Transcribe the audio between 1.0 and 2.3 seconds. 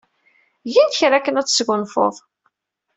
akken ad tesgunfuḍ.